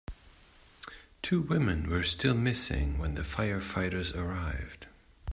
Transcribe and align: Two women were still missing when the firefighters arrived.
Two 1.21 1.43
women 1.43 1.87
were 1.87 2.01
still 2.01 2.33
missing 2.33 2.97
when 2.97 3.13
the 3.13 3.21
firefighters 3.21 4.15
arrived. 4.15 4.87